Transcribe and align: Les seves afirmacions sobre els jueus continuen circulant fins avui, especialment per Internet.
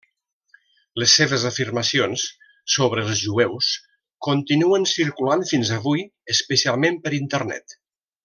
Les 1.01 1.11
seves 1.17 1.43
afirmacions 1.49 2.23
sobre 2.77 3.03
els 3.09 3.21
jueus 3.27 3.69
continuen 4.29 4.89
circulant 4.93 5.45
fins 5.51 5.75
avui, 5.77 6.03
especialment 6.37 6.99
per 7.05 7.15
Internet. 7.21 7.77